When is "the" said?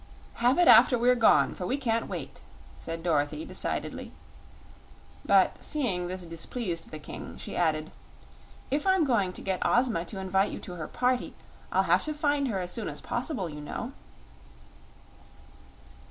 6.89-6.97